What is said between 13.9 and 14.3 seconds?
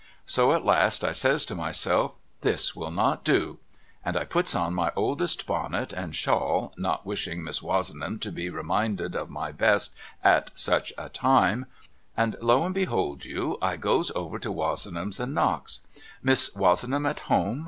364 MRS. LIRRIPER'S LEGACY